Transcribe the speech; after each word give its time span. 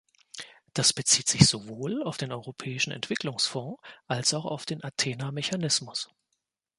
Das 0.73 0.93
bezieht 0.93 1.27
sich 1.27 1.45
sowohl 1.45 2.01
auf 2.01 2.17
den 2.17 2.31
Europäischen 2.31 2.89
Entwicklungsfonds 2.89 3.79
als 4.07 4.33
auch 4.33 4.45
auf 4.45 4.65
den 4.65 4.83
Athena-Mechanismus. 4.83 6.09